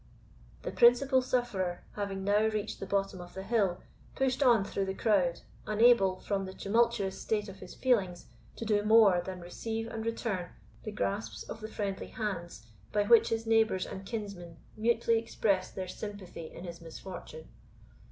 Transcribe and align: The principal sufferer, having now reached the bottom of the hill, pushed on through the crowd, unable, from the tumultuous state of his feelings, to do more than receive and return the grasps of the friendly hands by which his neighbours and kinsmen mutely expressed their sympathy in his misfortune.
The 0.63 0.71
principal 0.71 1.21
sufferer, 1.21 1.83
having 1.91 2.23
now 2.23 2.45
reached 2.47 2.79
the 2.79 2.87
bottom 2.87 3.21
of 3.21 3.35
the 3.35 3.43
hill, 3.43 3.81
pushed 4.15 4.41
on 4.41 4.63
through 4.65 4.85
the 4.87 4.95
crowd, 4.95 5.41
unable, 5.67 6.19
from 6.21 6.45
the 6.45 6.55
tumultuous 6.55 7.21
state 7.21 7.47
of 7.47 7.59
his 7.59 7.75
feelings, 7.75 8.25
to 8.55 8.65
do 8.65 8.81
more 8.83 9.21
than 9.23 9.41
receive 9.41 9.85
and 9.89 10.03
return 10.03 10.53
the 10.81 10.91
grasps 10.91 11.43
of 11.43 11.61
the 11.61 11.67
friendly 11.69 12.07
hands 12.07 12.65
by 12.91 13.03
which 13.03 13.29
his 13.29 13.45
neighbours 13.45 13.85
and 13.85 14.07
kinsmen 14.07 14.57
mutely 14.75 15.19
expressed 15.19 15.75
their 15.75 15.87
sympathy 15.87 16.51
in 16.51 16.63
his 16.63 16.81
misfortune. 16.81 17.49